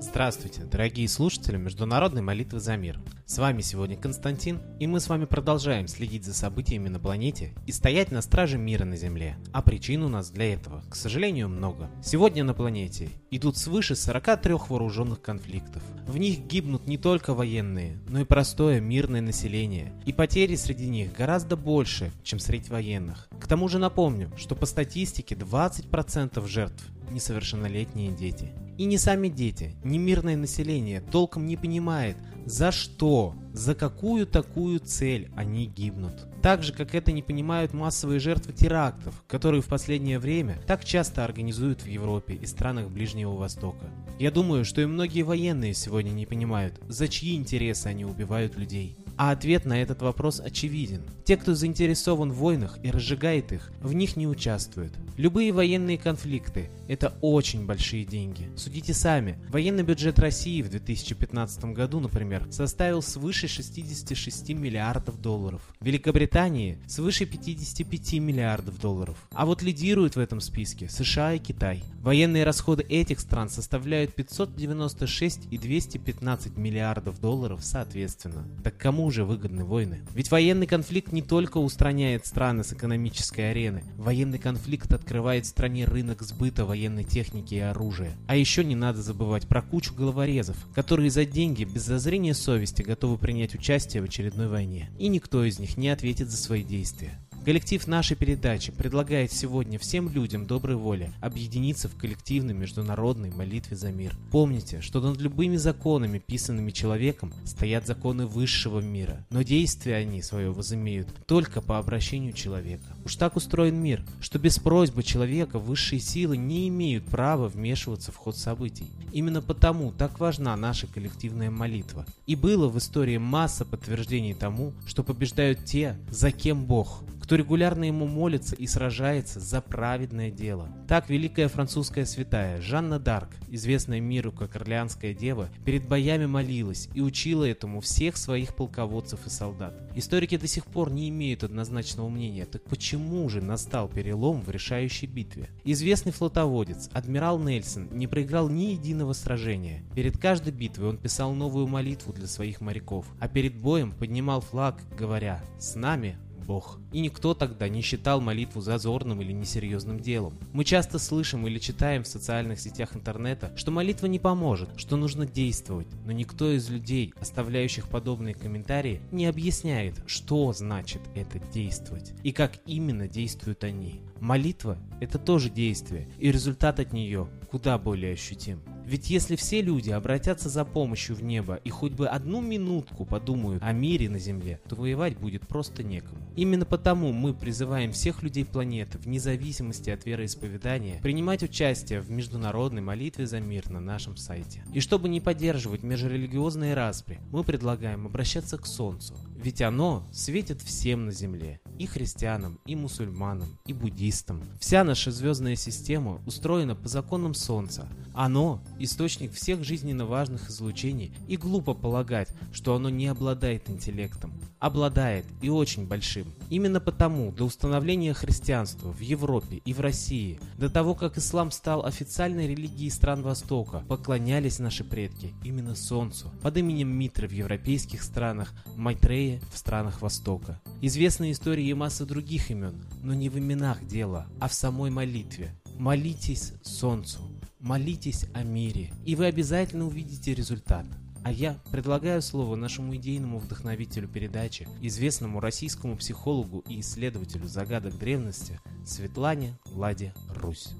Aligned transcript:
Здравствуйте, 0.00 0.64
дорогие 0.64 1.08
слушатели 1.08 1.56
Международной 1.56 2.22
молитвы 2.22 2.60
за 2.60 2.76
мир. 2.76 3.00
С 3.32 3.38
вами 3.38 3.62
сегодня 3.62 3.96
Константин, 3.96 4.60
и 4.78 4.86
мы 4.86 5.00
с 5.00 5.08
вами 5.08 5.24
продолжаем 5.24 5.88
следить 5.88 6.26
за 6.26 6.34
событиями 6.34 6.90
на 6.90 7.00
планете 7.00 7.54
и 7.66 7.72
стоять 7.72 8.10
на 8.12 8.20
страже 8.20 8.58
мира 8.58 8.84
на 8.84 8.94
Земле. 8.94 9.38
А 9.54 9.62
причин 9.62 10.02
у 10.02 10.10
нас 10.10 10.30
для 10.30 10.52
этого, 10.52 10.82
к 10.90 10.94
сожалению, 10.94 11.48
много. 11.48 11.90
Сегодня 12.04 12.44
на 12.44 12.52
планете 12.52 13.08
идут 13.30 13.56
свыше 13.56 13.96
43 13.96 14.52
вооруженных 14.68 15.22
конфликтов. 15.22 15.82
В 16.06 16.18
них 16.18 16.40
гибнут 16.40 16.86
не 16.86 16.98
только 16.98 17.32
военные, 17.32 17.98
но 18.06 18.20
и 18.20 18.26
простое 18.26 18.80
мирное 18.80 19.22
население. 19.22 19.94
И 20.04 20.12
потери 20.12 20.54
среди 20.54 20.90
них 20.90 21.14
гораздо 21.14 21.56
больше, 21.56 22.12
чем 22.22 22.38
среди 22.38 22.68
военных. 22.68 23.30
К 23.40 23.46
тому 23.46 23.66
же 23.68 23.78
напомню, 23.78 24.30
что 24.36 24.54
по 24.54 24.66
статистике 24.66 25.36
20% 25.36 26.46
жертв 26.46 26.84
несовершеннолетние 27.10 28.12
дети. 28.12 28.52
И 28.82 28.84
не 28.84 28.98
сами 28.98 29.28
дети, 29.28 29.76
ни 29.84 29.96
мирное 29.96 30.36
население 30.36 31.00
толком 31.00 31.46
не 31.46 31.56
понимает, 31.56 32.16
за 32.46 32.72
что, 32.72 33.36
за 33.52 33.76
какую 33.76 34.26
такую 34.26 34.80
цель 34.80 35.30
они 35.36 35.66
гибнут. 35.66 36.26
Так 36.42 36.64
же, 36.64 36.72
как 36.72 36.92
это 36.96 37.12
не 37.12 37.22
понимают 37.22 37.74
массовые 37.74 38.18
жертвы 38.18 38.52
терактов, 38.52 39.22
которые 39.28 39.62
в 39.62 39.68
последнее 39.68 40.18
время 40.18 40.60
так 40.66 40.84
часто 40.84 41.24
организуют 41.24 41.82
в 41.82 41.86
Европе 41.86 42.34
и 42.34 42.44
странах 42.44 42.90
Ближнего 42.90 43.36
Востока. 43.36 43.86
Я 44.18 44.32
думаю, 44.32 44.64
что 44.64 44.80
и 44.80 44.86
многие 44.86 45.22
военные 45.22 45.74
сегодня 45.74 46.10
не 46.10 46.26
понимают, 46.26 46.80
за 46.88 47.06
чьи 47.06 47.36
интересы 47.36 47.86
они 47.86 48.04
убивают 48.04 48.56
людей. 48.56 48.96
А 49.16 49.30
ответ 49.30 49.64
на 49.64 49.80
этот 49.80 50.02
вопрос 50.02 50.40
очевиден. 50.40 51.02
Те, 51.24 51.36
кто 51.36 51.54
заинтересован 51.54 52.32
в 52.32 52.36
войнах 52.36 52.78
и 52.82 52.90
разжигает 52.90 53.52
их, 53.52 53.70
в 53.80 53.92
них 53.92 54.16
не 54.16 54.26
участвуют. 54.26 54.92
Любые 55.16 55.52
военные 55.52 55.98
конфликты– 55.98 56.70
это 56.88 57.14
очень 57.20 57.66
большие 57.66 58.04
деньги. 58.04 58.50
Судите 58.56 58.94
сами. 58.94 59.38
Военный 59.50 59.82
бюджет 59.82 60.18
России 60.18 60.62
в 60.62 60.70
2015 60.70 61.64
году, 61.66 62.00
например, 62.00 62.46
составил 62.50 63.02
свыше 63.02 63.46
66 63.46 64.50
миллиардов 64.50 65.20
долларов. 65.20 65.62
В 65.80 65.84
Великобритании– 65.84 66.78
свыше 66.88 67.26
55 67.26 68.14
миллиардов 68.14 68.80
долларов. 68.80 69.16
А 69.32 69.46
вот 69.46 69.62
лидируют 69.62 70.16
в 70.16 70.20
этом 70.20 70.40
списке 70.40 70.88
США 70.88 71.34
и 71.34 71.38
Китай. 71.38 71.82
Военные 72.00 72.44
расходы 72.44 72.82
этих 72.82 73.20
стран 73.20 73.48
составляют 73.48 74.14
596 74.14 75.46
и 75.50 75.58
215 75.58 76.56
миллиардов 76.56 77.20
долларов 77.20 77.60
соответственно. 77.62 78.44
Так 78.64 78.76
кому 78.76 79.01
же 79.10 79.24
выгодны 79.24 79.64
войны? 79.64 80.00
Ведь 80.14 80.30
военный 80.30 80.66
конфликт 80.66 81.12
не 81.12 81.22
только 81.22 81.58
устраняет 81.58 82.26
страны 82.26 82.64
с 82.64 82.72
экономической 82.72 83.50
арены. 83.50 83.82
Военный 83.96 84.38
конфликт 84.38 84.92
открывает 84.92 85.46
стране 85.46 85.84
рынок 85.84 86.22
сбыта 86.22 86.64
военной 86.64 87.04
техники 87.04 87.54
и 87.54 87.58
оружия. 87.58 88.12
А 88.28 88.36
еще 88.36 88.64
не 88.64 88.74
надо 88.74 89.02
забывать 89.02 89.48
про 89.48 89.62
кучу 89.62 89.94
головорезов, 89.94 90.56
которые 90.74 91.10
за 91.10 91.24
деньги 91.24 91.64
без 91.64 91.84
зазрения 91.84 92.34
совести 92.34 92.82
готовы 92.82 93.18
принять 93.18 93.54
участие 93.54 94.02
в 94.02 94.06
очередной 94.06 94.48
войне. 94.48 94.90
И 94.98 95.08
никто 95.08 95.44
из 95.44 95.58
них 95.58 95.76
не 95.76 95.88
ответит 95.88 96.30
за 96.30 96.36
свои 96.36 96.62
действия. 96.62 97.18
Коллектив 97.44 97.84
нашей 97.88 98.16
передачи 98.16 98.70
предлагает 98.70 99.32
сегодня 99.32 99.76
всем 99.76 100.08
людям 100.08 100.46
доброй 100.46 100.76
воли 100.76 101.10
объединиться 101.20 101.88
в 101.88 101.96
коллективной 101.96 102.54
международной 102.54 103.32
молитве 103.32 103.76
за 103.76 103.90
мир. 103.90 104.16
Помните, 104.30 104.80
что 104.80 105.00
над 105.00 105.20
любыми 105.20 105.56
законами, 105.56 106.20
писанными 106.20 106.70
человеком, 106.70 107.34
стоят 107.44 107.84
законы 107.84 108.26
высшего 108.26 108.78
мира, 108.78 109.26
но 109.30 109.42
действия 109.42 109.96
они 109.96 110.22
свое 110.22 110.52
возымеют 110.52 111.08
только 111.26 111.60
по 111.60 111.78
обращению 111.78 112.32
человека. 112.32 112.84
Уж 113.04 113.16
так 113.16 113.34
устроен 113.34 113.74
мир, 113.74 114.04
что 114.20 114.38
без 114.38 114.60
просьбы 114.60 115.02
человека 115.02 115.58
высшие 115.58 115.98
силы 115.98 116.36
не 116.36 116.68
имеют 116.68 117.06
права 117.06 117.48
вмешиваться 117.48 118.12
в 118.12 118.16
ход 118.16 118.36
событий. 118.36 118.86
Именно 119.12 119.42
потому 119.42 119.90
так 119.90 120.20
важна 120.20 120.56
наша 120.56 120.86
коллективная 120.86 121.50
молитва. 121.50 122.06
И 122.28 122.36
было 122.36 122.68
в 122.68 122.78
истории 122.78 123.16
масса 123.16 123.64
подтверждений 123.64 124.32
тому, 124.32 124.74
что 124.86 125.02
побеждают 125.02 125.64
те, 125.64 125.98
за 126.08 126.30
кем 126.30 126.66
Бог, 126.66 127.02
кто 127.32 127.36
регулярно 127.38 127.84
ему 127.84 128.06
молится 128.06 128.54
и 128.54 128.66
сражается 128.66 129.40
за 129.40 129.62
праведное 129.62 130.30
дело. 130.30 130.68
Так 130.86 131.08
великая 131.08 131.48
французская 131.48 132.04
святая 132.04 132.60
Жанна 132.60 132.98
Дарк, 132.98 133.30
известная 133.48 134.00
миру 134.00 134.32
как 134.32 134.54
Орлеанская 134.54 135.14
дева, 135.14 135.48
перед 135.64 135.88
боями 135.88 136.26
молилась 136.26 136.90
и 136.92 137.00
учила 137.00 137.44
этому 137.44 137.80
всех 137.80 138.18
своих 138.18 138.54
полководцев 138.54 139.26
и 139.26 139.30
солдат. 139.30 139.72
Историки 139.96 140.36
до 140.36 140.46
сих 140.46 140.66
пор 140.66 140.92
не 140.92 141.08
имеют 141.08 141.42
однозначного 141.42 142.10
мнения, 142.10 142.44
так 142.44 142.64
почему 142.64 143.26
же 143.30 143.40
настал 143.40 143.88
перелом 143.88 144.42
в 144.42 144.50
решающей 144.50 145.08
битве? 145.08 145.48
Известный 145.64 146.12
флотоводец, 146.12 146.90
адмирал 146.92 147.38
Нельсон, 147.38 147.88
не 147.92 148.06
проиграл 148.06 148.50
ни 148.50 148.72
единого 148.72 149.14
сражения. 149.14 149.84
Перед 149.94 150.18
каждой 150.18 150.52
битвой 150.52 150.90
он 150.90 150.98
писал 150.98 151.32
новую 151.32 151.66
молитву 151.66 152.12
для 152.12 152.26
своих 152.26 152.60
моряков, 152.60 153.06
а 153.20 153.26
перед 153.26 153.56
боем 153.56 153.90
поднимал 153.92 154.42
флаг, 154.42 154.82
говоря 154.98 155.42
«С 155.58 155.76
нами 155.76 156.18
Бог. 156.42 156.78
И 156.92 157.00
никто 157.00 157.34
тогда 157.34 157.68
не 157.68 157.82
считал 157.82 158.20
молитву 158.20 158.60
зазорным 158.60 159.20
или 159.22 159.32
несерьезным 159.32 160.00
делом. 160.00 160.38
Мы 160.52 160.64
часто 160.64 160.98
слышим 160.98 161.46
или 161.46 161.58
читаем 161.58 162.04
в 162.04 162.08
социальных 162.08 162.60
сетях 162.60 162.94
интернета, 162.94 163.52
что 163.56 163.70
молитва 163.70 164.06
не 164.06 164.18
поможет, 164.18 164.68
что 164.76 164.96
нужно 164.96 165.26
действовать, 165.26 165.88
но 166.04 166.12
никто 166.12 166.50
из 166.52 166.68
людей, 166.68 167.14
оставляющих 167.20 167.88
подобные 167.88 168.34
комментарии, 168.34 169.00
не 169.10 169.26
объясняет, 169.26 170.02
что 170.06 170.52
значит 170.52 171.02
это 171.14 171.38
действовать 171.52 172.12
и 172.22 172.32
как 172.32 172.52
именно 172.66 173.08
действуют 173.08 173.64
они. 173.64 174.00
Молитва– 174.20 174.78
это 175.00 175.18
тоже 175.18 175.50
действие, 175.50 176.08
и 176.18 176.30
результат 176.30 176.80
от 176.80 176.92
нее 176.92 177.28
куда 177.50 177.76
более 177.78 178.14
ощутим. 178.14 178.62
Ведь 178.86 179.10
если 179.10 179.36
все 179.36 179.62
люди 179.62 179.90
обратятся 179.90 180.48
за 180.48 180.64
помощью 180.64 181.16
в 181.16 181.22
небо 181.22 181.56
и 181.64 181.70
хоть 181.70 181.92
бы 181.92 182.08
одну 182.08 182.40
минутку 182.40 183.04
подумают 183.04 183.62
о 183.62 183.72
мире 183.72 184.08
на 184.08 184.18
Земле, 184.18 184.60
то 184.68 184.76
воевать 184.76 185.16
будет 185.16 185.46
просто 185.46 185.82
некому. 185.82 186.20
Именно 186.36 186.64
потому 186.64 187.12
мы 187.12 187.34
призываем 187.34 187.92
всех 187.92 188.22
людей 188.22 188.44
планеты, 188.44 188.98
вне 188.98 189.20
зависимости 189.20 189.90
от 189.90 190.04
вероисповедания, 190.06 191.00
принимать 191.00 191.42
участие 191.42 192.00
в 192.00 192.10
международной 192.10 192.82
молитве 192.82 193.26
за 193.26 193.40
мир 193.40 193.68
на 193.70 193.80
нашем 193.80 194.16
сайте. 194.16 194.64
И 194.72 194.80
чтобы 194.80 195.08
не 195.08 195.20
поддерживать 195.20 195.82
межрелигиозные 195.82 196.74
распри, 196.74 197.20
мы 197.30 197.44
предлагаем 197.44 198.06
обращаться 198.06 198.58
к 198.58 198.66
Солнцу, 198.66 199.14
ведь 199.36 199.62
оно 199.62 200.06
светит 200.12 200.62
всем 200.62 201.06
на 201.06 201.12
Земле, 201.12 201.60
и 201.78 201.86
христианам, 201.86 202.60
и 202.66 202.76
мусульманам, 202.76 203.58
и 203.66 203.72
буддистам. 203.72 204.42
Вся 204.60 204.84
наша 204.84 205.10
звездная 205.10 205.56
система 205.56 206.20
устроена 206.26 206.74
по 206.74 206.88
законам 206.88 207.34
Солнца. 207.34 207.88
Оно– 208.14 208.62
источник 208.84 209.32
всех 209.32 209.64
жизненно 209.64 210.06
важных 210.06 210.50
излучений, 210.50 211.12
и 211.28 211.36
глупо 211.36 211.74
полагать, 211.74 212.28
что 212.52 212.74
оно 212.74 212.90
не 212.90 213.06
обладает 213.06 213.70
интеллектом. 213.70 214.32
Обладает 214.58 215.24
и 215.40 215.48
очень 215.48 215.86
большим. 215.86 216.32
Именно 216.50 216.80
потому 216.80 217.32
до 217.32 217.44
установления 217.44 218.14
христианства 218.14 218.90
в 218.90 219.00
Европе 219.00 219.60
и 219.64 219.72
в 219.72 219.80
России, 219.80 220.40
до 220.58 220.70
того 220.70 220.94
как 220.94 221.18
ислам 221.18 221.50
стал 221.50 221.84
официальной 221.84 222.46
религией 222.46 222.90
стран 222.90 223.22
Востока, 223.22 223.84
поклонялись 223.88 224.58
наши 224.58 224.84
предки 224.84 225.32
именно 225.44 225.74
Солнцу, 225.74 226.30
под 226.42 226.56
именем 226.56 226.88
Митры 226.88 227.28
в 227.28 227.32
европейских 227.32 228.02
странах, 228.02 228.52
Майтрея 228.76 229.40
в 229.52 229.58
странах 229.58 230.02
Востока. 230.02 230.60
Известны 230.80 231.32
истории 231.32 231.66
и 231.66 231.74
масса 231.74 232.06
других 232.06 232.50
имен, 232.50 232.84
но 233.02 233.14
не 233.14 233.28
в 233.28 233.38
именах 233.38 233.84
дело, 233.86 234.26
а 234.40 234.48
в 234.48 234.54
самой 234.54 234.90
молитве. 234.90 235.54
Молитесь 235.78 236.52
Солнцу, 236.62 237.20
молитесь 237.62 238.26
о 238.34 238.42
мире, 238.42 238.92
и 239.06 239.14
вы 239.14 239.26
обязательно 239.26 239.86
увидите 239.86 240.34
результат. 240.34 240.84
А 241.24 241.30
я 241.30 241.60
предлагаю 241.70 242.20
слово 242.20 242.56
нашему 242.56 242.96
идейному 242.96 243.38
вдохновителю 243.38 244.08
передачи, 244.08 244.66
известному 244.80 245.38
российскому 245.38 245.96
психологу 245.96 246.64
и 246.68 246.80
исследователю 246.80 247.46
загадок 247.46 247.96
древности 247.96 248.60
Светлане 248.84 249.56
Ладе 249.66 250.12
Русь. 250.34 250.70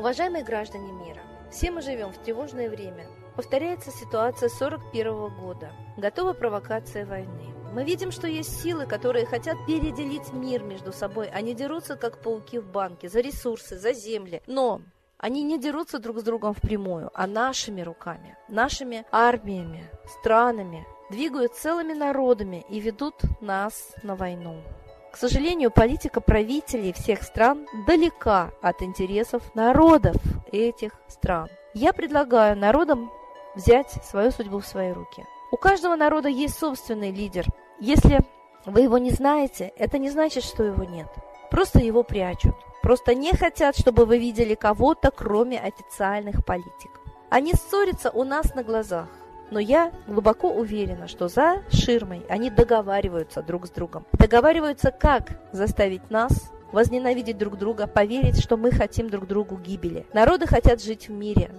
Уважаемые 0.00 0.42
граждане 0.44 0.92
мира, 0.92 1.20
все 1.50 1.70
мы 1.70 1.82
живем 1.82 2.10
в 2.10 2.16
тревожное 2.16 2.70
время. 2.70 3.06
Повторяется 3.36 3.90
ситуация 3.90 4.48
41 4.48 5.28
года. 5.38 5.72
Готова 5.98 6.32
провокация 6.32 7.04
войны. 7.04 7.54
Мы 7.74 7.84
видим, 7.84 8.10
что 8.10 8.26
есть 8.26 8.62
силы, 8.62 8.86
которые 8.86 9.26
хотят 9.26 9.58
переделить 9.66 10.32
мир 10.32 10.62
между 10.62 10.90
собой. 10.94 11.28
Они 11.28 11.52
дерутся, 11.52 11.96
как 11.96 12.22
пауки 12.22 12.58
в 12.58 12.66
банке, 12.66 13.10
за 13.10 13.20
ресурсы, 13.20 13.78
за 13.78 13.92
земли. 13.92 14.40
Но 14.46 14.80
они 15.18 15.42
не 15.42 15.58
дерутся 15.58 15.98
друг 15.98 16.20
с 16.20 16.22
другом 16.22 16.54
впрямую, 16.54 17.10
а 17.12 17.26
нашими 17.26 17.82
руками, 17.82 18.38
нашими 18.48 19.04
армиями, 19.12 19.90
странами, 20.18 20.86
двигают 21.10 21.56
целыми 21.56 21.92
народами 21.92 22.64
и 22.70 22.80
ведут 22.80 23.16
нас 23.42 23.94
на 24.02 24.16
войну. 24.16 24.62
К 25.12 25.16
сожалению, 25.16 25.70
политика 25.70 26.20
правителей 26.20 26.92
всех 26.92 27.22
стран 27.22 27.66
далека 27.86 28.52
от 28.62 28.80
интересов 28.82 29.42
народов 29.54 30.16
этих 30.52 30.92
стран. 31.08 31.48
Я 31.74 31.92
предлагаю 31.92 32.56
народам 32.56 33.10
взять 33.54 33.90
свою 34.04 34.30
судьбу 34.30 34.60
в 34.60 34.66
свои 34.66 34.92
руки. 34.92 35.24
У 35.50 35.56
каждого 35.56 35.96
народа 35.96 36.28
есть 36.28 36.58
собственный 36.58 37.10
лидер. 37.10 37.44
Если 37.80 38.20
вы 38.66 38.82
его 38.82 38.98
не 38.98 39.10
знаете, 39.10 39.72
это 39.76 39.98
не 39.98 40.10
значит, 40.10 40.44
что 40.44 40.62
его 40.62 40.84
нет. 40.84 41.08
Просто 41.50 41.80
его 41.80 42.04
прячут. 42.04 42.54
Просто 42.82 43.14
не 43.14 43.32
хотят, 43.32 43.76
чтобы 43.76 44.06
вы 44.06 44.18
видели 44.18 44.54
кого-то, 44.54 45.10
кроме 45.10 45.58
официальных 45.58 46.44
политиков. 46.44 47.00
Они 47.30 47.52
ссорятся 47.54 48.10
у 48.10 48.24
нас 48.24 48.54
на 48.54 48.62
глазах. 48.62 49.08
Но 49.50 49.58
я 49.58 49.92
глубоко 50.06 50.50
уверена, 50.50 51.08
что 51.08 51.28
за 51.28 51.62
ширмой 51.70 52.24
они 52.28 52.50
договариваются 52.50 53.42
друг 53.42 53.66
с 53.66 53.70
другом. 53.70 54.06
Договариваются, 54.12 54.90
как 54.90 55.38
заставить 55.52 56.10
нас 56.10 56.50
возненавидеть 56.72 57.38
друг 57.38 57.58
друга, 57.58 57.86
поверить, 57.86 58.40
что 58.40 58.56
мы 58.56 58.70
хотим 58.70 59.10
друг 59.10 59.26
другу 59.26 59.56
гибели. 59.56 60.06
Народы 60.12 60.46
хотят 60.46 60.82
жить 60.82 61.08
в 61.08 61.12
мире, 61.12 61.50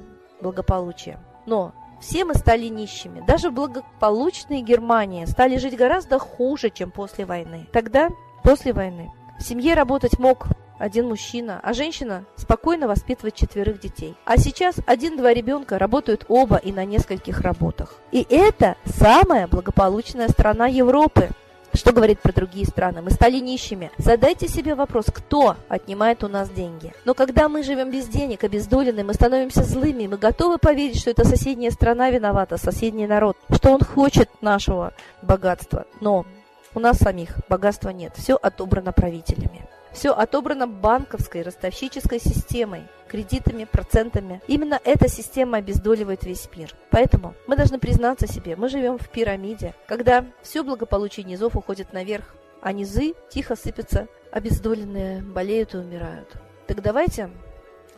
благополучия. 0.41 1.19
Но 1.45 1.73
все 1.99 2.25
мы 2.25 2.33
стали 2.33 2.67
нищими. 2.67 3.23
Даже 3.27 3.51
благополучные 3.51 4.61
Германия 4.61 5.27
стали 5.27 5.57
жить 5.57 5.75
гораздо 5.75 6.17
хуже, 6.17 6.69
чем 6.69 6.91
после 6.91 7.25
войны. 7.25 7.67
Тогда, 7.71 8.09
после 8.43 8.73
войны, 8.73 9.11
в 9.37 9.43
семье 9.43 9.73
работать 9.73 10.17
мог 10.17 10.47
один 10.81 11.07
мужчина, 11.07 11.59
а 11.61 11.73
женщина 11.73 12.25
спокойно 12.35 12.87
воспитывает 12.87 13.35
четверых 13.35 13.79
детей. 13.79 14.15
А 14.25 14.37
сейчас 14.37 14.75
один-два 14.85 15.33
ребенка 15.33 15.77
работают 15.77 16.25
оба 16.27 16.57
и 16.57 16.71
на 16.71 16.85
нескольких 16.85 17.41
работах. 17.41 17.95
И 18.11 18.25
это 18.29 18.75
самая 18.85 19.47
благополучная 19.47 20.27
страна 20.27 20.67
Европы. 20.67 21.29
Что 21.73 21.93
говорит 21.93 22.19
про 22.19 22.33
другие 22.33 22.65
страны? 22.65 23.01
Мы 23.01 23.11
стали 23.11 23.37
нищими. 23.37 23.91
Задайте 23.97 24.49
себе 24.49 24.75
вопрос, 24.75 25.05
кто 25.05 25.55
отнимает 25.69 26.21
у 26.23 26.27
нас 26.27 26.49
деньги. 26.49 26.93
Но 27.05 27.13
когда 27.13 27.47
мы 27.47 27.63
живем 27.63 27.91
без 27.91 28.07
денег, 28.07 28.43
обездолены, 28.43 29.05
мы 29.05 29.13
становимся 29.13 29.63
злыми, 29.63 30.07
мы 30.07 30.17
готовы 30.17 30.57
поверить, 30.57 30.99
что 30.99 31.11
это 31.11 31.23
соседняя 31.23 31.71
страна 31.71 32.09
виновата, 32.09 32.57
соседний 32.57 33.07
народ, 33.07 33.37
что 33.53 33.71
он 33.71 33.79
хочет 33.79 34.29
нашего 34.41 34.93
богатства. 35.21 35.85
Но 36.01 36.25
у 36.73 36.79
нас 36.79 36.97
самих 36.97 37.37
богатства 37.47 37.89
нет, 37.89 38.13
все 38.17 38.35
отобрано 38.35 38.91
правителями. 38.91 39.65
Все 39.93 40.11
отобрано 40.11 40.67
банковской, 40.67 41.41
ростовщической 41.41 42.19
системой, 42.19 42.83
кредитами, 43.07 43.65
процентами. 43.65 44.41
Именно 44.47 44.79
эта 44.85 45.09
система 45.09 45.57
обездоливает 45.57 46.23
весь 46.23 46.47
мир. 46.55 46.73
Поэтому 46.89 47.35
мы 47.45 47.55
должны 47.55 47.77
признаться 47.77 48.25
себе, 48.25 48.55
мы 48.55 48.69
живем 48.69 48.97
в 48.97 49.09
пирамиде, 49.09 49.75
когда 49.87 50.25
все 50.41 50.63
благополучие 50.63 51.25
низов 51.25 51.55
уходит 51.55 51.91
наверх, 51.91 52.35
а 52.61 52.71
низы 52.71 53.15
тихо 53.29 53.55
сыпятся, 53.55 54.07
обездоленные 54.31 55.21
болеют 55.21 55.73
и 55.73 55.77
умирают. 55.77 56.31
Так 56.67 56.81
давайте 56.81 57.29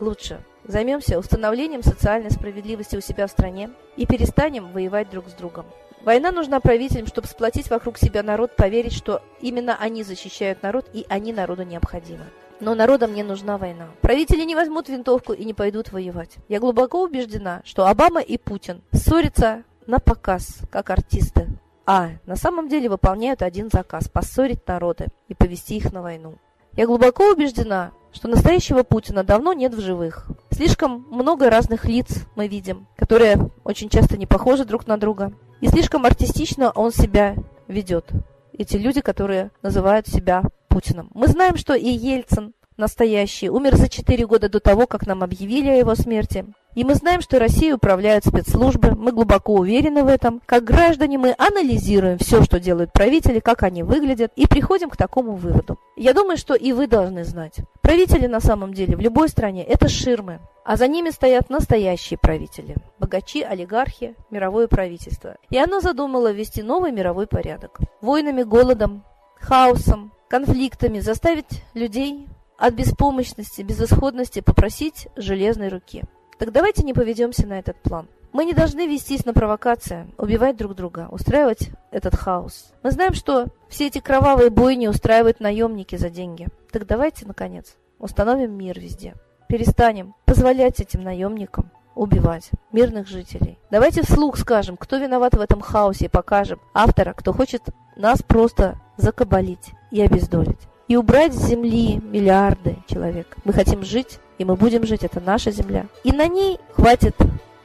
лучше 0.00 0.42
займемся 0.64 1.18
установлением 1.18 1.82
социальной 1.82 2.30
справедливости 2.30 2.96
у 2.96 3.00
себя 3.00 3.26
в 3.26 3.30
стране 3.30 3.70
и 3.96 4.06
перестанем 4.06 4.72
воевать 4.72 5.10
друг 5.10 5.28
с 5.28 5.32
другом. 5.32 5.66
Война 6.04 6.32
нужна 6.32 6.60
правителям, 6.60 7.06
чтобы 7.06 7.28
сплотить 7.28 7.70
вокруг 7.70 7.96
себя 7.96 8.22
народ, 8.22 8.54
поверить, 8.56 8.92
что 8.92 9.22
именно 9.40 9.74
они 9.80 10.02
защищают 10.02 10.62
народ 10.62 10.86
и 10.92 11.06
они 11.08 11.32
народу 11.32 11.62
необходимы. 11.62 12.24
Но 12.60 12.74
народам 12.74 13.14
не 13.14 13.22
нужна 13.22 13.56
война. 13.56 13.88
Правители 14.02 14.44
не 14.44 14.54
возьмут 14.54 14.90
винтовку 14.90 15.32
и 15.32 15.44
не 15.44 15.54
пойдут 15.54 15.92
воевать. 15.92 16.36
Я 16.48 16.60
глубоко 16.60 17.02
убеждена, 17.02 17.62
что 17.64 17.86
Обама 17.86 18.20
и 18.20 18.36
Путин 18.36 18.82
ссорятся 18.92 19.64
на 19.86 19.98
показ, 19.98 20.58
как 20.70 20.90
артисты. 20.90 21.48
А 21.86 22.10
на 22.26 22.36
самом 22.36 22.68
деле 22.68 22.90
выполняют 22.90 23.40
один 23.40 23.70
заказ– 23.70 24.08
поссорить 24.12 24.66
народы 24.68 25.06
и 25.28 25.34
повести 25.34 25.76
их 25.76 25.90
на 25.92 26.02
войну. 26.02 26.36
Я 26.72 26.86
глубоко 26.86 27.30
убеждена, 27.30 27.92
что 28.12 28.28
настоящего 28.28 28.82
Путина 28.82 29.24
давно 29.24 29.54
нет 29.54 29.74
в 29.74 29.80
живых. 29.80 30.26
Слишком 30.50 31.06
много 31.10 31.50
разных 31.50 31.86
лиц 31.86 32.26
мы 32.36 32.46
видим, 32.46 32.86
которые 32.96 33.50
очень 33.64 33.88
часто 33.88 34.16
не 34.16 34.26
похожи 34.26 34.64
друг 34.64 34.86
на 34.86 34.98
друга. 34.98 35.32
И 35.64 35.68
слишком 35.68 36.04
артистично 36.04 36.72
он 36.72 36.92
себя 36.92 37.36
ведет. 37.68 38.10
Эти 38.52 38.76
люди, 38.76 39.00
которые 39.00 39.50
называют 39.62 40.06
себя 40.06 40.42
Путиным. 40.68 41.10
Мы 41.14 41.26
знаем, 41.26 41.56
что 41.56 41.72
и 41.72 41.88
Ельцин 41.88 42.52
настоящий 42.76 43.48
умер 43.48 43.76
за 43.76 43.88
4 43.88 44.26
года 44.26 44.50
до 44.50 44.60
того, 44.60 44.86
как 44.86 45.06
нам 45.06 45.22
объявили 45.22 45.70
о 45.70 45.76
его 45.76 45.94
смерти. 45.94 46.44
И 46.74 46.84
мы 46.84 46.94
знаем, 46.94 47.22
что 47.22 47.38
Россией 47.38 47.72
управляют 47.72 48.26
спецслужбы, 48.26 48.94
мы 48.94 49.10
глубоко 49.10 49.54
уверены 49.54 50.04
в 50.04 50.08
этом. 50.08 50.42
Как 50.44 50.64
граждане 50.64 51.16
мы 51.16 51.34
анализируем 51.38 52.18
все, 52.18 52.42
что 52.42 52.60
делают 52.60 52.92
правители, 52.92 53.40
как 53.40 53.62
они 53.62 53.82
выглядят, 53.82 54.32
и 54.36 54.46
приходим 54.46 54.90
к 54.90 54.98
такому 54.98 55.32
выводу. 55.32 55.78
Я 55.96 56.12
думаю, 56.12 56.36
что 56.36 56.52
и 56.52 56.74
вы 56.74 56.88
должны 56.88 57.24
знать. 57.24 57.56
Правители 57.80 58.26
на 58.26 58.40
самом 58.40 58.74
деле 58.74 58.96
в 58.96 59.00
любой 59.00 59.30
стране– 59.30 59.64
это 59.64 59.88
ширмы, 59.88 60.40
а 60.64 60.76
за 60.76 60.88
ними 60.88 61.10
стоят 61.10 61.50
настоящие 61.50 62.18
правители– 62.18 62.76
богачи, 62.98 63.42
олигархи, 63.42 64.14
мировое 64.30 64.66
правительство. 64.66 65.36
И 65.50 65.58
оно 65.58 65.80
задумало 65.80 66.32
ввести 66.32 66.62
новый 66.62 66.90
мировой 66.90 67.26
порядок. 67.26 67.78
Войнами, 68.00 68.42
голодом, 68.42 69.04
хаосом, 69.38 70.12
конфликтами 70.28 71.00
заставить 71.00 71.62
людей 71.74 72.26
от 72.56 72.74
беспомощности, 72.74 73.62
безысходности 73.62 74.40
попросить 74.40 75.08
железной 75.16 75.68
руки. 75.68 76.04
Так 76.38 76.50
давайте 76.50 76.82
не 76.82 76.94
поведемся 76.94 77.46
на 77.46 77.58
этот 77.58 77.76
план. 77.82 78.08
Мы 78.32 78.44
не 78.44 78.52
должны 78.52 78.88
вестись 78.88 79.24
на 79.24 79.32
провокации, 79.32 80.08
убивать 80.18 80.56
друг 80.56 80.74
друга, 80.74 81.08
устраивать 81.12 81.70
этот 81.92 82.16
хаос. 82.16 82.72
Мы 82.82 82.90
знаем, 82.90 83.14
что 83.14 83.46
все 83.68 83.86
эти 83.86 84.00
кровавые 84.00 84.50
бойни 84.50 84.88
устраивают 84.88 85.38
наемники 85.38 85.94
за 85.94 86.10
деньги. 86.10 86.48
Так 86.72 86.86
давайте, 86.86 87.26
наконец, 87.26 87.76
установим 88.00 88.52
мир 88.58 88.80
везде. 88.80 89.14
Перестанем 89.48 90.14
позволять 90.24 90.80
этим 90.80 91.02
наемникам 91.02 91.70
убивать 91.94 92.50
мирных 92.72 93.06
жителей. 93.06 93.58
Давайте 93.70 94.02
вслух 94.02 94.36
скажем, 94.36 94.76
кто 94.76 94.96
виноват 94.96 95.34
в 95.34 95.40
этом 95.40 95.60
хаосе, 95.60 96.06
и 96.06 96.08
покажем 96.08 96.60
автора, 96.74 97.12
кто 97.12 97.32
хочет 97.32 97.62
нас 97.96 98.22
просто 98.22 98.80
закабалить 98.96 99.72
и 99.90 100.02
обездолить. 100.02 100.68
И 100.88 100.96
убрать 100.96 101.32
с 101.32 101.46
земли 101.46 101.96
миллиарды 102.02 102.78
человек. 102.88 103.36
Мы 103.44 103.52
хотим 103.52 103.82
жить 103.84 104.18
и 104.38 104.44
мы 104.44 104.56
будем 104.56 104.84
жить, 104.84 105.04
это 105.04 105.20
наша 105.20 105.50
земля. 105.50 105.86
И 106.02 106.12
на 106.12 106.26
ней 106.26 106.58
хватит 106.72 107.16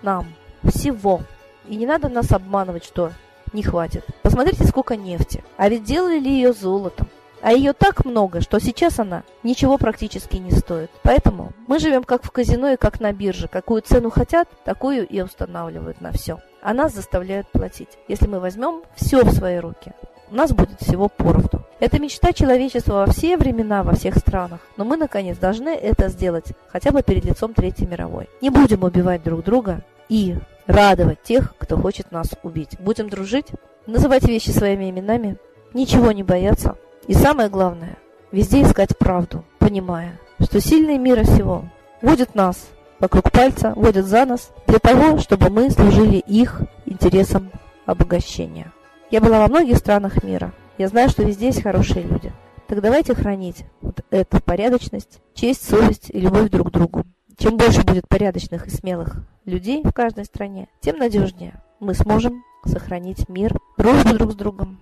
нам 0.01 0.27
всего. 0.63 1.21
И 1.67 1.75
не 1.75 1.86
надо 1.86 2.09
нас 2.09 2.31
обманывать, 2.31 2.86
что 2.86 3.12
не 3.53 3.63
хватит. 3.63 4.05
Посмотрите, 4.21 4.65
сколько 4.65 4.95
нефти. 4.95 5.43
А 5.57 5.67
ведь 5.69 5.83
делали 5.83 6.19
ли 6.19 6.31
ее 6.31 6.53
золотом? 6.53 7.07
А 7.41 7.53
ее 7.53 7.74
так 7.74 8.05
много, 8.05 8.41
что 8.41 8.60
сейчас 8.60 9.00
она 9.00 9.24
ничего 9.43 9.77
практически 9.77 10.38
не 10.38 10.51
стоит. 10.51 10.91
Поэтому 11.03 11.53
мы 11.67 11.79
живем 11.79 12.03
как 12.03 12.24
в 12.24 12.31
казино 12.31 12.72
и 12.72 12.77
как 12.77 13.00
на 13.00 13.13
бирже. 13.13 13.48
Какую 13.48 13.81
цену 13.81 14.10
хотят, 14.10 14.50
такую 14.65 15.08
и 15.08 15.22
устанавливают 15.22 16.01
на 16.01 16.12
все. 16.12 16.39
А 16.62 16.74
нас 16.74 16.93
заставляют 16.93 17.48
платить. 17.48 17.98
Если 18.08 18.27
мы 18.27 18.39
возьмем 18.39 18.81
все 18.96 19.24
в 19.24 19.31
свои 19.31 19.58
руки, 19.58 19.93
у 20.29 20.36
нас 20.36 20.51
будет 20.51 20.81
всего 20.81 21.08
поровну. 21.08 21.63
Это 21.79 22.00
мечта 22.00 22.34
человечества 22.34 22.93
во 22.93 23.05
все 23.05 23.38
времена, 23.38 23.84
во 23.84 23.96
всех 23.96 24.17
странах. 24.17 24.60
Но 24.75 24.84
мы, 24.84 24.98
наконец, 24.98 25.38
должны 25.38 25.69
это 25.69 26.10
сделать, 26.10 26.51
хотя 26.67 26.91
бы 26.91 27.01
перед 27.01 27.24
лицом 27.24 27.53
Третьей 27.53 27.88
мировой. 27.88 28.29
Не 28.41 28.50
будем 28.50 28.84
убивать 28.84 29.24
друг 29.24 29.43
друга 29.43 29.81
и 30.10 30.36
радовать 30.67 31.24
тех, 31.24 31.55
кто 31.58 31.77
хочет 31.77 32.12
нас 32.12 32.27
убить. 32.43 32.77
Будем 32.79 33.10
дружить, 33.10 33.48
называть 33.88 34.27
вещи 34.27 34.50
своими 34.50 34.89
именами, 34.89 35.38
ничего 35.74 36.12
не 36.12 36.24
бояться. 36.24 36.77
И 37.09 37.15
самое 37.15 37.49
главное, 37.49 37.97
везде 38.31 38.61
искать 38.61 38.95
правду, 38.95 39.43
понимая, 39.57 40.19
что 40.39 40.61
сильные 40.61 40.99
мира 40.99 41.23
всего 41.23 41.65
водят 42.03 42.35
нас 42.35 42.69
вокруг 42.99 43.31
пальца, 43.31 43.73
водят 43.75 44.05
за 44.05 44.25
нас, 44.25 44.51
для 44.67 44.77
того, 44.77 45.17
чтобы 45.17 45.49
мы 45.49 45.71
служили 45.71 46.17
их 46.17 46.61
интересам 46.85 47.49
обогащения. 47.87 48.71
Я 49.09 49.21
была 49.21 49.39
во 49.39 49.47
многих 49.47 49.77
странах 49.77 50.21
мира, 50.21 50.53
я 50.77 50.87
знаю, 50.87 51.09
что 51.09 51.23
везде 51.23 51.47
есть 51.47 51.63
хорошие 51.63 52.03
люди. 52.03 52.31
Так 52.67 52.79
давайте 52.79 53.15
хранить 53.15 53.65
вот 53.81 54.05
эту 54.11 54.39
порядочность, 54.39 55.19
честь, 55.33 55.67
совесть 55.67 56.11
и 56.11 56.19
любовь 56.19 56.51
друг 56.51 56.67
к 56.67 56.73
другу. 56.73 57.05
Чем 57.39 57.57
больше 57.57 57.81
будет 57.81 58.07
порядочных 58.07 58.67
и 58.67 58.69
смелых 58.69 59.15
людей 59.45 59.81
в 59.83 59.91
каждой 59.93 60.25
стране, 60.25 60.67
тем 60.79 60.99
надежнее 60.99 61.59
мы 61.79 61.95
сможем 61.95 62.43
сохранить 62.65 63.27
мир, 63.29 63.57
дружбу 63.79 64.13
друг 64.13 64.33
с 64.33 64.35
другом 64.35 64.79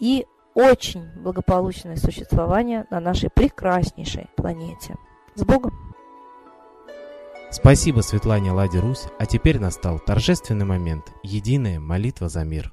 и 0.00 0.26
очень 0.58 1.08
благополучное 1.14 1.94
существование 1.94 2.84
на 2.90 2.98
нашей 2.98 3.30
прекраснейшей 3.30 4.26
планете. 4.36 4.96
С 5.36 5.44
Богом! 5.44 5.72
Спасибо 7.52 8.00
Светлане 8.00 8.50
Ладе 8.50 8.80
Русь, 8.80 9.04
а 9.20 9.24
теперь 9.24 9.60
настал 9.60 10.00
торжественный 10.00 10.66
момент– 10.66 11.04
единая 11.22 11.78
молитва 11.78 12.28
за 12.28 12.42
мир. 12.42 12.72